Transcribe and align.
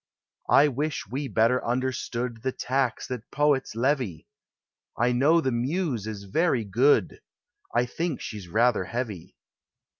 I 0.49 0.67
wish 0.67 1.05
We 1.05 1.27
betti 1.29 1.53
r 1.61 1.61
nnderstood 1.61 2.41
The 2.41 2.51
tax 2.51 3.05
that 3.05 3.29
poets 3.29 3.75
Levy! 3.75 4.25
I 4.97 5.11
know 5.11 5.41
the 5.41 5.51
Muse 5.51 6.07
is 6.07 6.25
wry 6.25 6.63
good— 6.63 7.21
I 7.75 7.85
think 7.85 8.19
she's 8.19 8.47
ratlin 8.47 8.87
heavy. 8.87 9.35